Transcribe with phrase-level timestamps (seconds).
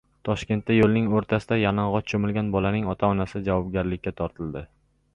[0.27, 4.69] Toshkentda yo‘lning o‘rtasida yalang‘och cho‘milgan bolaning ota-onasi javobgarlikka tortildi